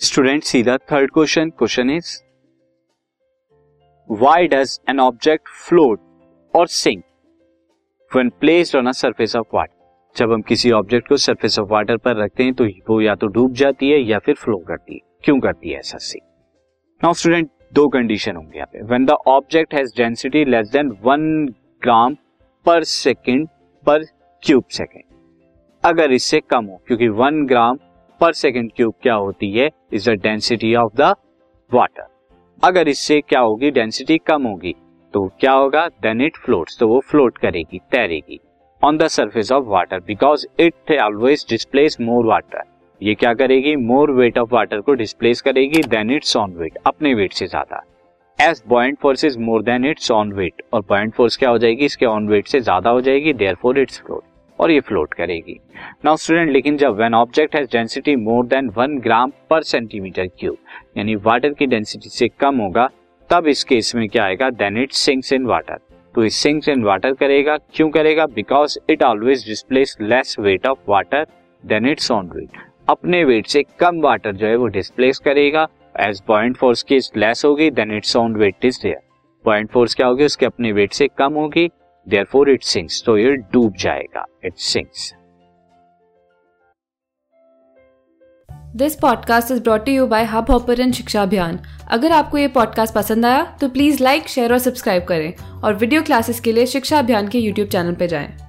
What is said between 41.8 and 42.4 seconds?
more